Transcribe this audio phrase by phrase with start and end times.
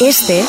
[0.00, 0.44] Este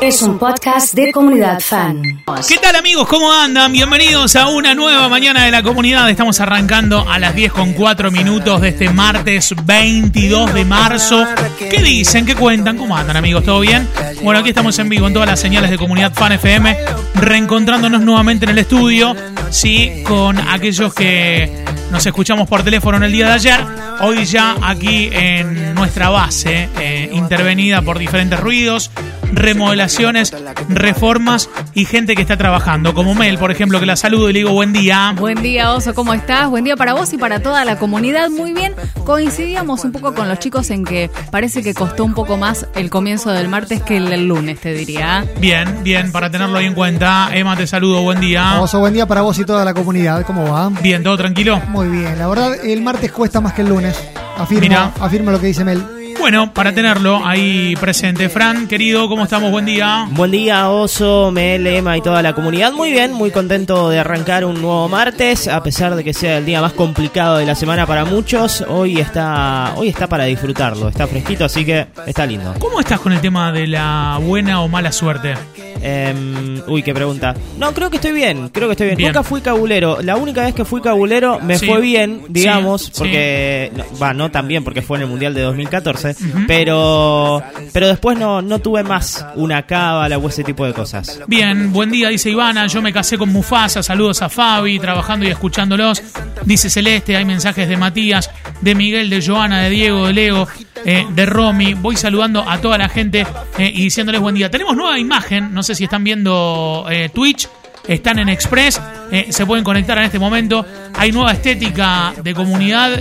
[0.00, 2.22] es un podcast de comunidad fan.
[2.48, 3.08] ¿Qué tal amigos?
[3.08, 3.72] ¿Cómo andan?
[3.72, 6.08] Bienvenidos a una nueva mañana de la comunidad.
[6.08, 11.26] Estamos arrancando a las 10 con 4 minutos de este martes 22 de marzo.
[11.58, 12.24] ¿Qué dicen?
[12.24, 12.78] ¿Qué cuentan?
[12.78, 13.44] ¿Cómo andan amigos?
[13.44, 13.88] ¿Todo bien?
[14.22, 16.76] Bueno, aquí estamos en vivo en todas las señales de comunidad fan FM,
[17.14, 19.16] reencontrándonos nuevamente en el estudio,
[19.50, 21.63] sí, con aquellos que
[21.94, 23.60] nos escuchamos por teléfono en el día de ayer.
[24.00, 28.90] Hoy ya aquí en nuestra base, eh, intervenida por diferentes ruidos,
[29.32, 30.34] remodelaciones,
[30.68, 34.38] reformas y gente que está trabajando, como Mel, por ejemplo, que la saludo y le
[34.40, 35.14] digo buen día.
[35.16, 36.48] Buen día, Oso, ¿cómo estás?
[36.48, 38.28] Buen día para vos y para toda la comunidad.
[38.28, 42.36] Muy bien, coincidíamos un poco con los chicos en que parece que costó un poco
[42.36, 45.24] más el comienzo del martes que el del lunes, te diría.
[45.38, 47.30] Bien, bien, para tenerlo ahí en cuenta.
[47.32, 48.60] Emma, te saludo, buen día.
[48.60, 50.24] Oso, buen día para vos y toda la comunidad.
[50.26, 50.70] ¿Cómo va?
[50.82, 51.60] Bien, ¿todo tranquilo?
[51.68, 53.96] Muy bien, la verdad, el martes cuesta más que el lunes.
[54.36, 54.92] Afirmo, Mira.
[55.00, 55.82] afirmo lo que dice Mel.
[56.18, 58.28] Bueno, para tenerlo ahí presente.
[58.28, 59.50] Fran, querido, ¿cómo estamos?
[59.50, 60.06] Buen día.
[60.12, 62.72] Buen día, Oso, Mel, Emma y toda la comunidad.
[62.72, 66.46] Muy bien, muy contento de arrancar un nuevo martes, a pesar de que sea el
[66.46, 68.64] día más complicado de la semana para muchos.
[68.68, 72.54] Hoy está, hoy está para disfrutarlo, está fresquito, así que está lindo.
[72.58, 75.34] ¿Cómo estás con el tema de la buena o mala suerte?
[75.82, 77.34] Em, uy, qué pregunta.
[77.58, 78.96] No, creo que estoy bien, creo que estoy bien.
[78.96, 79.08] Bien.
[79.12, 79.98] Nunca fui cabulero.
[80.02, 81.66] La única vez que fui cabulero me Sí.
[81.66, 85.34] fue bien, digamos, Sí, porque no, va, no tan bien porque fue en el Mundial
[85.34, 86.14] de 2014,
[86.46, 91.20] pero pero después no no tuve más una cábala o ese tipo de cosas.
[91.26, 92.66] Bien, buen día, dice Ivana.
[92.66, 93.82] Yo me casé con Mufasa.
[93.82, 96.02] Saludos a Fabi, trabajando y escuchándolos.
[96.44, 100.46] Dice Celeste, hay mensajes de Matías, de Miguel, de Joana, de Diego, de Lego,
[100.84, 101.74] eh, de Romy.
[101.74, 103.26] Voy saludando a toda la gente
[103.58, 104.50] eh, y diciéndoles buen día.
[104.50, 107.48] Tenemos nueva imagen, no sé si están viendo eh, Twitch.
[107.86, 108.80] Están en Express,
[109.28, 110.64] se pueden conectar en este momento.
[110.94, 112.98] Hay nueva estética de comunidad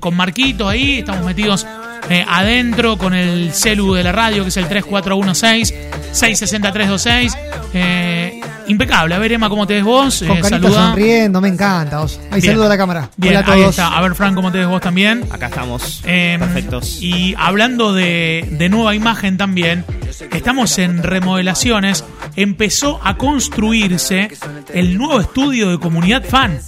[0.00, 0.98] con Marquito ahí.
[0.98, 1.66] Estamos metidos
[2.28, 7.34] adentro con el celu de la radio, que es el 3416-660-326.
[7.72, 8.41] Eh,
[8.72, 9.14] impecable.
[9.14, 10.18] A ver, Emma, ¿cómo te ves vos?
[10.26, 10.86] Con Eh, carita saluda.
[10.88, 12.00] sonriendo, me encanta.
[12.00, 12.20] Oso.
[12.30, 12.52] Ahí Bien.
[12.52, 13.10] saludo a la cámara.
[13.16, 13.70] Bien, Hola a ahí todos.
[13.78, 13.96] está.
[13.96, 15.24] A ver, Fran, ¿cómo te ves vos también?
[15.30, 16.02] Acá estamos.
[16.04, 16.98] Eh, Perfectos.
[17.00, 19.84] Y hablando de, de nueva imagen también,
[20.32, 22.04] estamos en remodelaciones.
[22.36, 24.30] Empezó a construirse
[24.72, 26.58] el nuevo estudio de comunidad fan.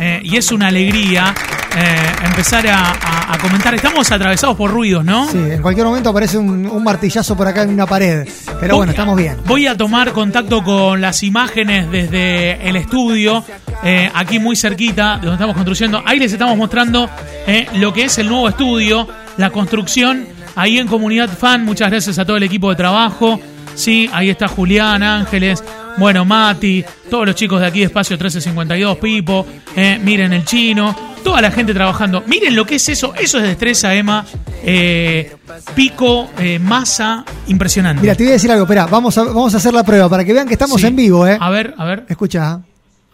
[0.00, 1.34] Eh, y es una alegría
[1.76, 3.74] eh, empezar a, a- a comentar.
[3.74, 5.28] Estamos atravesados por ruidos, ¿no?
[5.28, 8.26] Sí, en cualquier momento aparece un, un martillazo por acá en una pared.
[8.60, 9.36] Pero Voy bueno, estamos bien.
[9.46, 13.44] Voy a tomar contacto con las imágenes desde el estudio,
[13.82, 16.02] eh, aquí muy cerquita, de donde estamos construyendo.
[16.04, 17.08] Ahí les estamos mostrando
[17.46, 20.26] eh, lo que es el nuevo estudio, la construcción,
[20.56, 21.64] ahí en Comunidad Fan.
[21.64, 23.38] Muchas gracias a todo el equipo de trabajo.
[23.74, 25.62] Sí, ahí está Julián, Ángeles,
[25.98, 29.46] bueno, Mati, todos los chicos de aquí de Espacio 1352, Pipo,
[29.76, 32.22] eh, miren el chino, toda la gente trabajando.
[32.26, 34.24] Miren lo que es eso, eso es destreza, Emma.
[34.62, 35.36] Eh,
[35.74, 38.00] pico, eh, masa, impresionante.
[38.02, 38.64] Mira, te voy a decir algo.
[38.64, 40.86] Espera, vamos a, vamos a hacer la prueba para que vean que estamos Sí.
[40.86, 41.36] en vivo, ¿eh?
[41.40, 42.60] A ver, a ver, Escucha.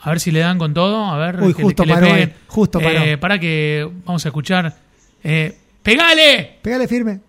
[0.02, 1.04] a ver si le dan con todo.
[1.06, 2.28] A ver, Uy, que- justo que le paró peguen.
[2.30, 2.98] ahí, justo paró.
[3.02, 4.74] Eh, para que vamos a escuchar.
[5.22, 6.58] Eh, ¡Pegale!
[6.62, 7.20] Pégale firme.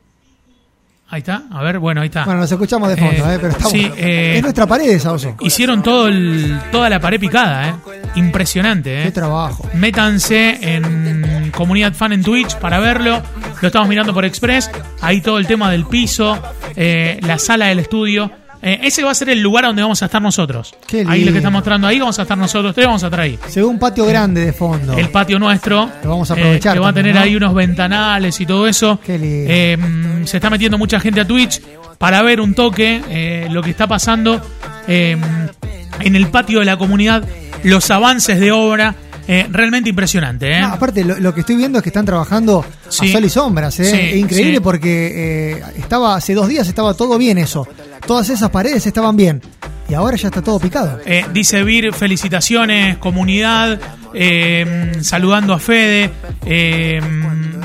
[1.08, 1.44] Ahí está.
[1.52, 2.26] A ver, bueno, ahí está.
[2.26, 3.38] Bueno, nos escuchamos de fondo, Eh, ¿eh?
[3.40, 3.72] Pero estamos.
[3.72, 5.36] sí, eh, es nuestra pared esa, Oso.
[5.40, 7.74] Hicieron todo el, toda la pared picada, ¿eh?
[8.16, 9.12] Impresionante, Qué ¿eh?
[9.12, 9.70] trabajo.
[9.74, 13.22] Métanse en Comunidad Fan en Twitch para verlo.
[13.62, 14.70] Lo estamos mirando por Express.
[15.02, 16.42] Ahí todo el tema del piso,
[16.76, 18.32] eh, la sala del estudio.
[18.62, 20.74] Eh, ese va a ser el lugar donde vamos a estar nosotros.
[20.88, 21.32] Qué Ahí lo lindo.
[21.34, 23.38] que está mostrando ahí, vamos a estar nosotros tres, vamos a estar ahí.
[23.48, 24.98] Se ve un patio grande de fondo.
[24.98, 25.90] el patio nuestro.
[26.04, 27.22] Lo vamos a eh, aprovechar que va a tener ¿no?
[27.22, 29.00] ahí unos ventanales y todo eso.
[29.06, 29.52] Qué lindo.
[29.54, 31.62] Eh, mm, se está metiendo mucha gente a Twitch
[32.00, 34.42] para ver un toque eh, lo que está pasando
[34.88, 37.24] en el patio de la comunidad,
[37.66, 38.96] los avances de obra.
[39.28, 40.52] eh, realmente impresionante.
[40.52, 40.62] ¿eh?
[40.62, 43.10] No, aparte, lo, lo que estoy viendo es que están trabajando Sí.
[43.10, 43.80] a sol y sombras.
[43.80, 43.86] ¿eh?
[43.86, 44.60] Sí, Es increíble sí.
[44.60, 47.68] porque estaba hace dos días estaba todo bien eso.
[48.06, 49.42] Todas esas paredes estaban bien.
[49.90, 51.00] Y ahora ya está todo picado.
[51.34, 53.80] Dice Vir, felicitaciones, comunidad,
[55.02, 56.10] saludando a Fede,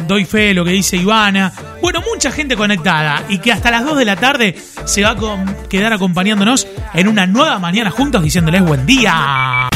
[0.06, 1.53] doy fe de lo que dice Ivana.
[1.82, 5.67] Bueno, mucha gente conectada y que hasta las 2 de la tarde se va a
[5.69, 9.69] quedar acompañándonos en una nueva mañana juntos diciéndoles buen día.